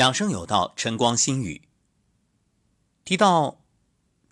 [0.00, 1.68] 养生有道，晨光心语。
[3.04, 3.60] 提到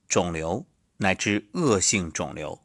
[0.08, 0.64] 肿瘤
[0.96, 2.62] 乃至恶性肿瘤，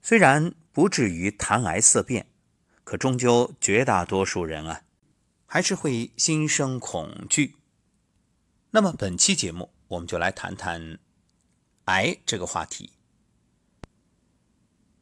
[0.00, 2.26] 虽然不至于谈癌色变，
[2.84, 4.84] 可终究绝大多数人啊，
[5.44, 7.56] 还是会心生恐惧。
[8.70, 10.98] 那么本期节目，我们就来谈谈
[11.84, 12.94] 癌这个话题。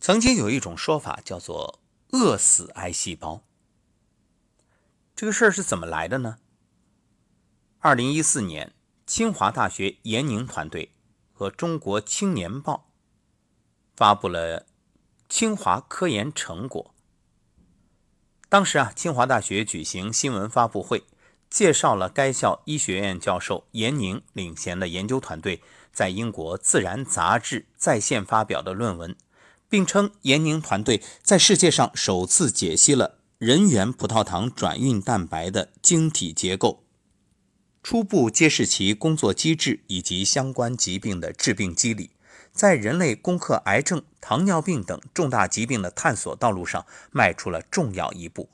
[0.01, 3.45] 曾经有一种说法叫做“饿死癌细胞”，
[5.15, 6.39] 这个事儿是怎么来的呢？
[7.87, 8.73] 二零一四年，
[9.07, 10.95] 清华大学研宁团队
[11.35, 12.87] 和中国青年报
[13.95, 14.65] 发布了
[15.29, 16.95] 清华科研成果。
[18.49, 21.05] 当时啊，清华大学举行新闻发布会，
[21.51, 25.63] 介绍了该校医学院教授严宁领衔的研究团队
[25.93, 29.15] 在英国《自然》杂志在线发表的论文，
[29.69, 36.84] 并称严宁团队在世界上首次解析了人源葡萄糖转运蛋白的晶体结构。
[37.85, 42.13] 初步揭示其工作机制以及相关疾病的致病机理，
[42.51, 48.49] 在人类攻克癌症、糖尿病等重大疾病的探索道路上迈出了重要一步。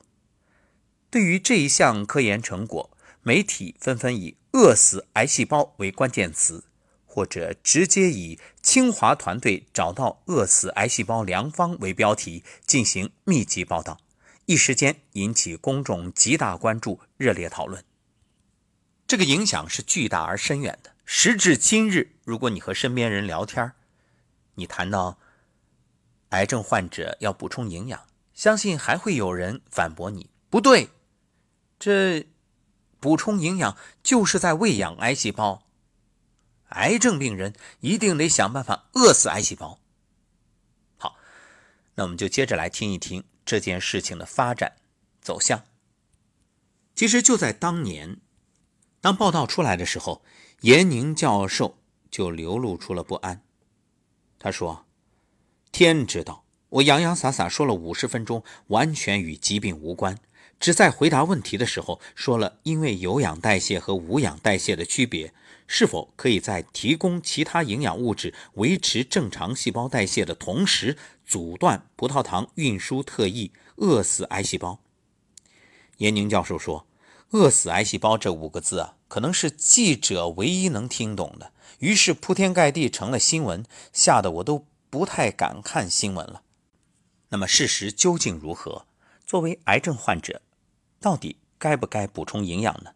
[1.10, 2.90] 对于这一项科研成果，
[3.22, 6.64] 媒体纷纷以“饿死癌细胞”为关键词，
[7.06, 13.98] 或者直接以“清华团队找到饿死癌细胞良方”为标题进行密集报道，
[14.46, 17.84] 一时间引起公众极大关注、热烈讨论。
[19.10, 20.92] 这个影响是巨大而深远的。
[21.04, 23.72] 时至今日，如果你和身边人聊天
[24.54, 25.18] 你谈到
[26.28, 30.90] 癌症患者要补充营养，相信还会有人反驳你不对。
[31.80, 32.28] 这
[33.00, 35.64] 补充营养就是在喂养癌细胞，
[36.68, 39.80] 癌症病人一定得想办法饿死癌细胞。
[40.96, 41.16] 好，
[41.96, 44.76] 那我们就接着来听一听这件事情的发展
[45.20, 45.64] 走向。
[46.94, 48.20] 其实就在当年。
[49.00, 50.22] 当报道出来的时候，
[50.60, 51.78] 严宁教授
[52.10, 53.42] 就流露出了不安。
[54.38, 54.84] 他说
[55.72, 60.18] ：“天知道，我洋洋洒洒说了五十分钟，完全与疾病无关，
[60.58, 65.32] 只在回答问题的时候说了，因为有氧代谢和无氧代谢的区别，
[65.66, 74.78] 是否可以在提供其他营养物质、维持正常细胞代谢的同时，阻断葡萄糖运输特异，饿死癌细胞？”
[75.96, 76.86] 严宁教授说。
[77.30, 81.52] 饿死癌细胞这五个字啊，可能是记者唯一能听懂的。
[81.78, 86.42] 于是铺天盖地成了新闻，吓得我都不太敢看新闻了。
[87.28, 88.84] 那么事实究竟如何？
[89.24, 90.42] 作为癌症患者，
[91.00, 92.90] 到底该不该补充营养呢？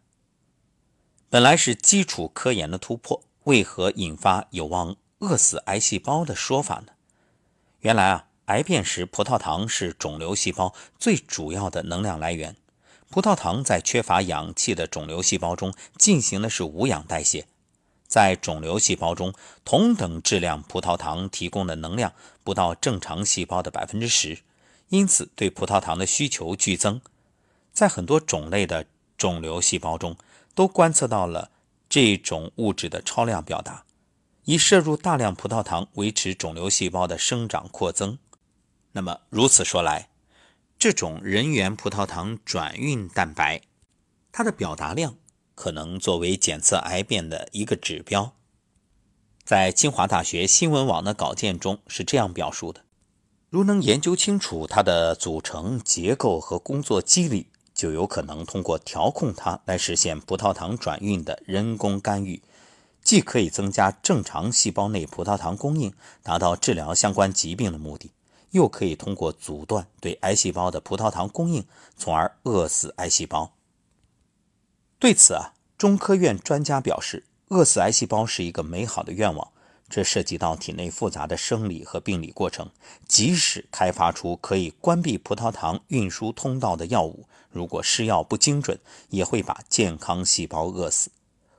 [1.29, 6.91] 本来是基础科研的突破，为何引发有望饿死癌细胞的说法呢？
[7.79, 12.57] 原来啊，癌变时葡萄糖是肿瘤细胞最主要的能量来源。
[13.15, 17.47] 葡萄糖在缺乏氧气的肿瘤细胞中进行的是无氧代谢，
[18.05, 19.33] 在肿瘤细胞中，
[19.63, 22.11] 同等质量葡萄糖提供的能量
[22.43, 24.39] 不到正常细胞的百分之十，
[24.89, 26.99] 因此对葡萄糖的需求剧增。
[27.71, 28.85] 在很多种类的
[29.17, 30.17] 肿瘤细胞中，
[30.53, 31.51] 都观测到了
[31.87, 33.85] 这种物质的超量表达，
[34.43, 38.19] 以摄入大量葡萄糖维持肿瘤细胞的生长扩增。
[38.91, 40.09] 那么如此说来，
[40.85, 43.63] 这种人源葡萄糖转运蛋白，
[44.31, 45.15] 它的表达量
[45.55, 48.35] 可能作为检测癌变的一个指标。
[49.43, 52.81] 在清华大学新闻网的稿件中是这样表述的：
[53.49, 62.43] 如能研究清楚它的组成结构和工作机理，就有可能通过调控它来实现葡萄糖转运的人工干预，
[63.01, 65.91] 既可以增加正常细胞内葡萄糖供应，
[66.21, 68.11] 达到治疗相关疾病的目的。
[68.51, 71.65] 又可以通过阻断对癌细胞的葡萄糖供应，
[71.97, 73.53] 从而饿死癌细胞。
[74.97, 79.51] 对此啊，中科院专家表示，饿死癌细胞是一个美好的愿望。
[79.87, 82.71] 这涉及到体内复杂的生理和病理过程，
[83.07, 88.79] 即使开发出可以关闭葡萄糖运输通道的药物，如果施药不精准，
[89.09, 91.11] 也会把健康细胞饿死。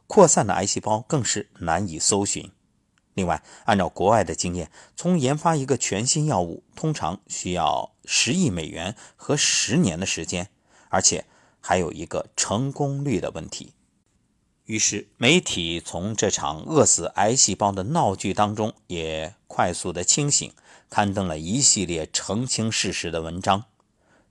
[0.09, 2.51] 扩散的癌细胞更是难以搜寻。
[3.17, 10.51] 另外，按照国外的经验，从研发一个全新药物通常需要十亿美元和十年的时间，
[10.91, 11.25] 而且
[11.59, 13.73] 还有一个成功率的问题。
[14.67, 20.53] 于是，媒体从这场饿死癌细胞的闹剧当中也快速的清醒，
[20.91, 23.65] 刊登了一系列澄清事实的文章。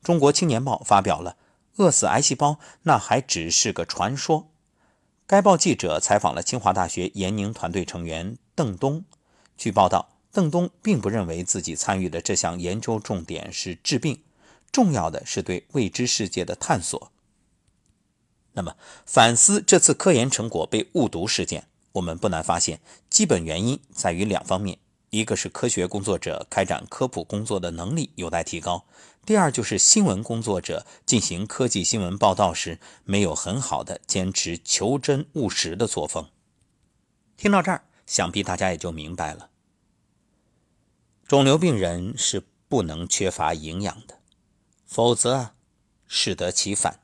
[0.03, 1.37] 中国青年报发表了
[1.83, 4.41] 《饿死癌细胞那还只是个传说》。
[5.25, 9.03] 该报记者采访了清华大学研宁团队成员邓东。
[9.57, 14.23] 据报道，邓东并不认为自己参与的这项研究重点是治病，
[14.71, 17.11] 重要的是对未知世界的探索。
[18.53, 18.75] 那么，
[19.05, 22.79] 反思这次科研成果被误读事件，我们不难发现，
[23.09, 24.79] 基本原因在于两方面：
[25.09, 28.85] 一个是科学工作者开展科普工作的能力有待提高；
[29.25, 36.29] 第二就是新闻工作者进行科技新闻报道时，没有很好的坚持求真务实的作风。
[37.35, 39.49] 听到这儿，想必大家也就明白了，
[41.27, 44.19] 肿瘤病人是不能缺乏营养的，
[44.85, 45.55] 否则啊，
[46.07, 46.99] 适得其反。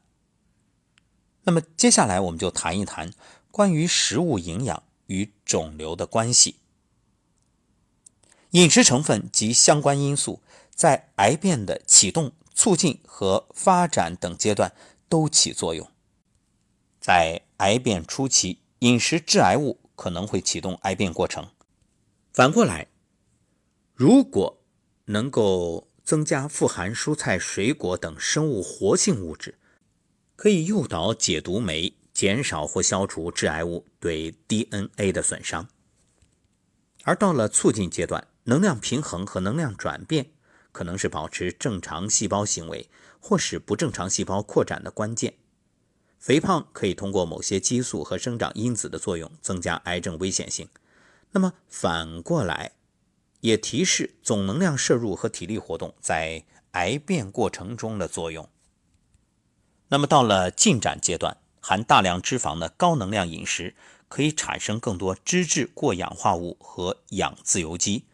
[1.43, 3.11] 那么接下来我们就谈一谈
[3.49, 6.57] 关于食物营养与肿瘤的关系。
[8.51, 10.43] 饮食成分及相关因素
[10.75, 14.73] 在癌变的启动、促进和发展等阶段
[15.09, 15.89] 都起作用。
[16.99, 21.47] 在癌变初期，饮食致癌物可能会启动癌变过程。
[22.33, 22.87] 反过来，
[23.93, 24.63] 如果
[25.05, 29.59] 能够增加富含蔬菜、水果等生物活性物质。
[30.35, 35.67] 可以诱导解毒酶减少或消除致癌物对 DNA 的损伤，
[37.03, 40.31] 而到了促进阶段，能量平衡和能量转变
[40.71, 42.89] 可能是保持正常细胞行为
[43.19, 45.35] 或使不正常细胞扩展的关键。
[46.21, 50.69] 肥胖可以通过某些激素和生长因子的作用增加癌症危险性。
[51.31, 52.73] 那么反过来，
[53.39, 58.47] 也提示总能量摄入和体力活动在癌变过程中的作用。
[59.87, 63.73] 那么到了进展阶段，含大量脂肪的高能量饮食
[64.07, 68.05] 可以产生更多脂质过氧化物和氧自由基。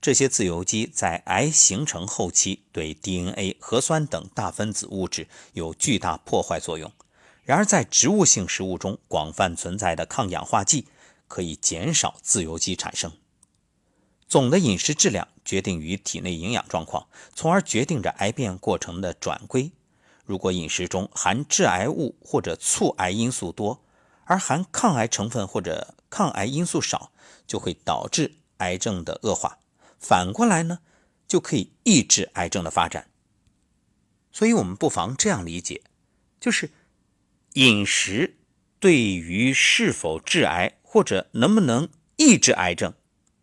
[0.00, 6.90] 这些自由基在癌形成后期对 DNA、核酸等大分子物质有巨大破坏作用。
[7.44, 10.86] 然而，在植物性食物中广泛存在的抗氧化剂
[11.26, 13.12] 可以减少自由基产生。
[14.28, 19.72] 总的饮食质量决定于体内营养状况，从而决定着癌变过程的转归。
[20.24, 23.82] 如果饮食中含致癌物或者促癌因素多，
[24.24, 27.10] 而含抗癌成分或者抗癌因素少，
[27.46, 29.58] 就会导致癌症的恶化。
[29.98, 30.78] 反过来呢，
[31.26, 33.10] 就可以抑制癌症的发展。
[34.30, 35.82] 所以，我们不妨这样理解：
[36.40, 36.70] 就是
[37.54, 38.38] 饮食
[38.78, 42.94] 对于是否致癌或者能不能抑制癌症，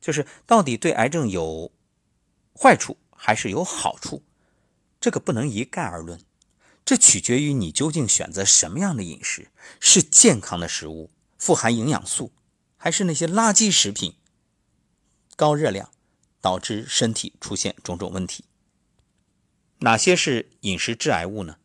[0.01, 1.71] 就是到底对癌症有
[2.53, 4.23] 坏处还是有好处，
[4.99, 6.19] 这个不能一概而论。
[6.83, 12.31] 这取决于你究竟选择什么样的饮食，是健康的食物，富含营养素，
[12.77, 14.15] 还是那些垃圾食品，
[15.35, 15.91] 高热量，
[16.41, 18.45] 导致身体出现种种问题。
[19.79, 21.57] 哪些是饮食致癌物呢？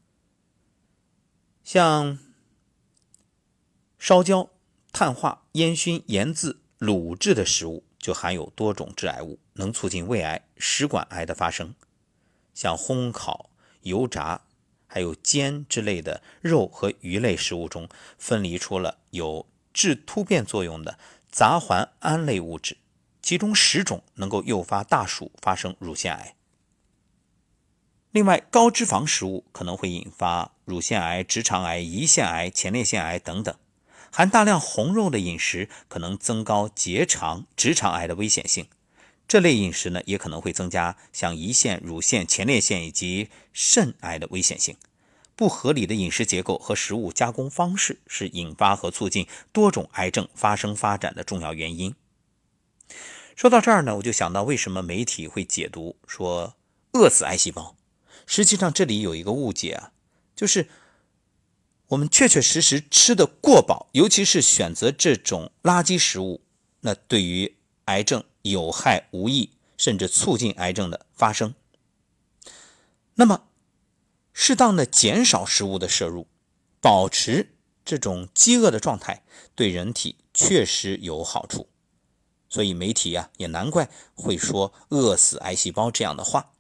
[1.65, 2.19] 像
[4.07, 4.51] 烧焦、
[4.93, 11.75] 碳化、烟熏、腌渍、卤制的食物就含有多种致癌物，能促进胃癌、食管癌的发生。
[12.53, 13.49] 像烘烤、
[13.81, 14.43] 油炸。
[14.87, 20.99] 还有煎之类的肉和鱼类食物中分离出了有致突变作用的
[21.31, 22.77] 杂环胺类物质，
[23.23, 26.37] 其中十种能够诱发大鼠发生乳腺癌。
[28.11, 33.57] 另外，高脂肪食物可能会引发乳腺癌、直肠癌、胰腺癌、前列腺癌等等。
[34.17, 38.69] 含大量红肉的饮食可能增高结肠、直肠癌的危险性。
[39.27, 44.77] 这类饮食呢，也可能会增加像胰腺、乳腺、前列腺以及肾癌的危险性。
[45.35, 51.97] 不合理的饮食结构和食物加工方式是引发和促进多种癌症发生发展的重要原因。
[53.35, 56.55] 说到这儿呢，我就想到为什么媒体会解读说
[56.93, 57.75] 饿死癌细胞？
[58.27, 59.91] 实际上这里有一个误解啊，
[60.37, 60.69] 就是
[61.95, 66.43] 我们确确实实吃的过饱，尤其是选择这种垃圾食物，
[66.81, 68.23] 那对于癌症。
[68.43, 71.55] 有害无益，甚至促进癌症的发生。
[73.15, 73.45] 那么，
[74.35, 76.27] 适当的减少食物的摄入，
[76.83, 77.55] 保持
[77.87, 79.25] 这种饥饿的状态，
[79.55, 81.71] 对人体确实有好处。
[82.51, 86.53] 所以媒体呀，也难怪会说“饿死癌细胞”这样的话。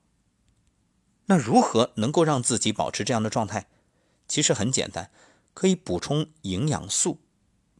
[1.26, 3.66] 那如何能够让自己保持这样的状态？
[4.26, 5.10] 其实很简单，
[5.54, 7.20] 可以补充营养素，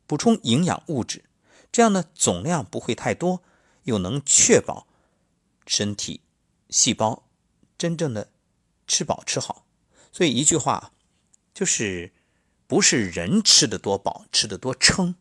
[0.07, 1.25] 补充营养物质，
[1.71, 3.43] 这样呢，总量不会太多。
[3.85, 4.87] 又能确保
[5.67, 6.23] 身体
[6.71, 7.29] 细胞
[7.77, 8.31] 真正的
[8.87, 9.67] 吃饱吃好，
[10.11, 10.95] 所以一句话
[11.53, 12.15] 就是
[12.67, 15.17] 不是人吃的多饱吃的多撑，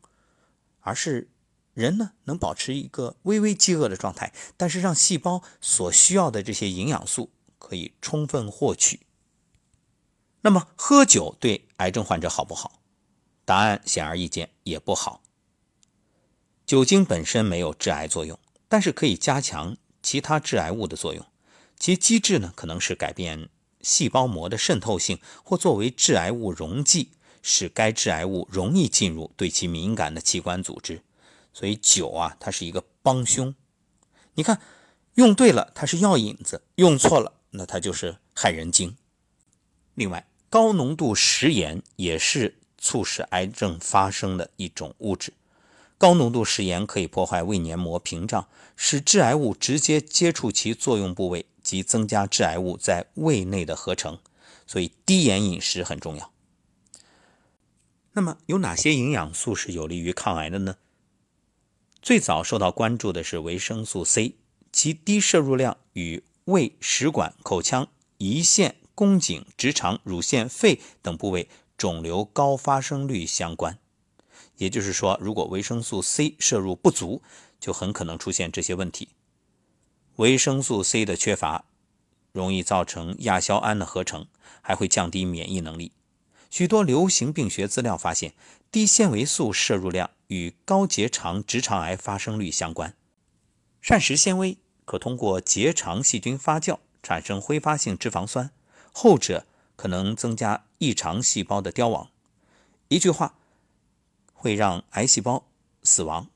[0.79, 1.29] 而是
[1.73, 9.01] 人呢能保持一个微微饥饿的状态，但是让细胞所需要的这些营养素可以充分获取。
[10.43, 12.79] 那么喝酒对癌症患者好不好？
[13.43, 15.21] 答案显而易见，也不好。
[16.65, 18.39] 酒精本身没有致癌作用。
[18.69, 21.23] 但是可以加强其他致癌物的作用，
[21.77, 23.49] 其机制呢可能是改变
[23.81, 27.11] 细胞膜的渗透性，或作为致癌物溶剂，
[27.43, 31.03] 使该致癌物容易进入对其敏感的器官组织。
[31.53, 33.53] 所以酒啊，它是一个帮凶。
[34.33, 34.59] 你看，
[35.13, 38.97] 用对了它是药引子，用错了那它就是害人精。
[39.93, 45.33] 另外，高浓度食盐也是促使癌症发生的一种物质。
[45.97, 54.19] 高浓度食盐可以破坏胃黏膜屏障，使致癌物直接接触其作用部位，及增加致癌物在胃内的合成。
[54.67, 56.31] 所以，低盐饮食很重要。
[58.11, 60.75] 那么，有哪些营养素是有利于抗癌的呢？
[61.99, 64.35] 最早受到关注的是维生素 C，
[64.71, 67.87] 其低摄入量与胃、食管、口腔、
[68.19, 73.77] 胰腺、宫颈、直肠、乳腺、肺等部位肿瘤高发生率相关。
[74.57, 77.21] 也就是说，如果维生素 C 摄入不足，
[77.59, 79.09] 就很可能出现这些问题。
[80.17, 81.65] 维生素 C 的缺乏
[82.31, 84.27] 容易造成亚硝胺的合成，
[84.61, 85.91] 还会降低免疫能力。
[86.49, 88.33] 许多流行病学资料发现，
[88.71, 90.09] 低纤维素摄入量。
[90.27, 92.95] 与高结肠直肠癌发生率相关。
[93.81, 98.49] 膳食纤维可通过结肠细菌发酵产生挥发性脂肪酸，
[98.93, 99.45] 后者
[99.75, 102.09] 可能增加异常细胞的凋亡。
[102.87, 103.35] 一句话，
[104.33, 105.45] 会让癌细胞
[105.83, 106.29] 死亡。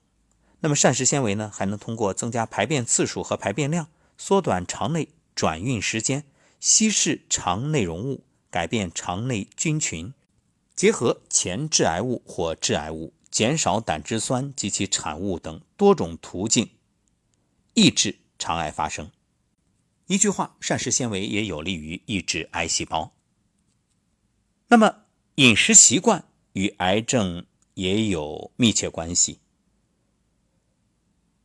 [0.60, 3.88] 那么膳食纤维呢，还能通过增加排便次数和排便量，
[4.18, 6.26] 缩短肠内转运时间，
[6.60, 10.14] 稀释肠内容物，改变肠内菌群，
[10.76, 13.14] 结合前致癌物或致癌物。
[13.30, 16.72] 减少胆汁酸及其产物等多种途径，
[17.76, 19.12] 抑制肠癌发生。
[20.08, 23.14] 一句话，膳食纤维也有利于抑制癌细胞。
[24.70, 25.04] 那么，
[25.36, 26.24] 饮食习惯
[26.54, 29.40] 与癌症也有密切关系。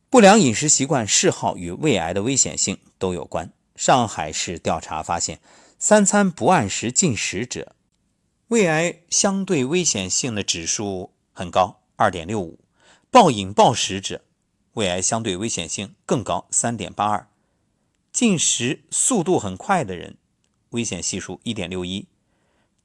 [0.09, 3.51] 不良饮食习惯嗜好与胃癌的危险性都有关。
[3.75, 5.41] 上海市调查发现，
[5.77, 7.75] 三餐不按时进食者，
[8.47, 11.81] 胃癌相对危险性的指数很高。
[11.95, 12.59] 二点六五，
[13.11, 14.23] 暴饮暴食者，
[14.73, 17.27] 胃癌相对危险性更高，三点八二。
[18.13, 20.17] 进食速度很快的人，
[20.69, 22.07] 危险系数一点六一。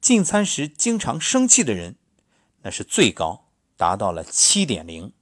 [0.01, 1.95] 进餐时经常生气的人，
[2.63, 3.45] 那是最高，
[3.77, 5.13] 达到了七点零。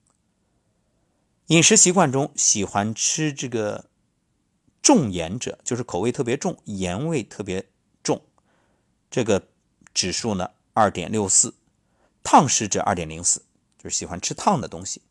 [1.48, 3.90] 饮食习惯中喜欢吃这个
[4.80, 7.68] 重盐者，就是口味特别重，盐味特别
[8.02, 8.22] 重，
[9.10, 9.48] 这个
[9.92, 11.54] 指数呢二点六四。
[12.22, 13.42] 烫食者二点零四。
[13.78, 15.02] 就是喜欢吃烫的东西，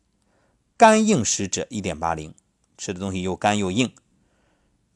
[0.76, 2.34] 干硬食者一点八零，
[2.76, 3.94] 吃的东西又干又硬。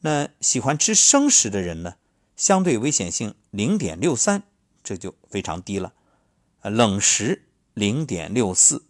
[0.01, 1.95] 那喜欢吃生食的人呢，
[2.35, 4.43] 相对危险性零点六三，
[4.83, 5.93] 这就非常低了。
[6.61, 8.85] 冷食零点六四，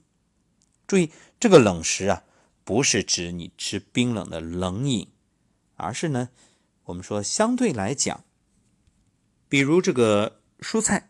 [0.87, 2.23] 注意这个冷食啊，
[2.63, 5.07] 不是指你吃冰冷的冷饮，
[5.75, 6.29] 而是呢，
[6.85, 8.25] 我们说相对来讲，
[9.47, 11.09] 比如这个蔬菜，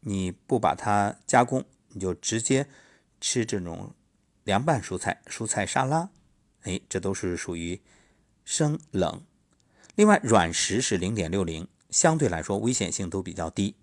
[0.00, 2.68] 你不把它加工，你就直接。
[3.20, 3.96] 吃这种
[4.44, 6.08] 凉拌蔬菜、蔬菜沙拉，
[6.60, 7.82] 哎，这都是属于
[8.44, 9.24] 生冷。
[9.98, 13.74] 另外，软食是零点六零，相对来说危险性都比较低。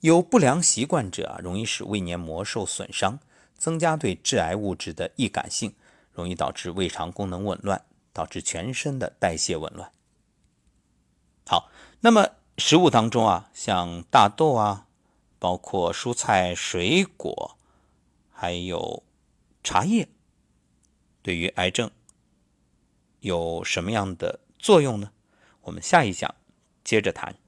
[0.00, 3.18] 有不良习惯者啊，容易使胃黏膜受损伤，
[3.54, 5.74] 增加对致癌物质的易感性，
[6.10, 9.92] 容易导致胃肠功能紊乱，导致全身的代谢紊乱。
[11.46, 14.86] 好，那么食物当中啊，像大豆啊，
[15.38, 17.58] 包括蔬菜、水果。
[18.30, 19.02] 还有
[19.62, 20.08] 茶叶
[21.20, 21.90] 对于癌症
[23.20, 25.12] 有什么样的作用呢？
[25.66, 26.32] 我们下一讲
[26.84, 27.45] 接着谈。